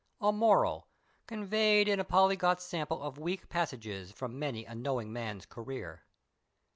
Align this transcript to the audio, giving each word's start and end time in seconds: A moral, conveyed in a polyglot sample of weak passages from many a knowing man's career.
A 0.19 0.31
moral, 0.31 0.87
conveyed 1.27 1.87
in 1.87 1.99
a 1.99 2.03
polyglot 2.03 2.59
sample 2.59 3.03
of 3.03 3.19
weak 3.19 3.49
passages 3.49 4.11
from 4.11 4.39
many 4.39 4.65
a 4.65 4.73
knowing 4.73 5.13
man's 5.13 5.45
career. 5.45 6.05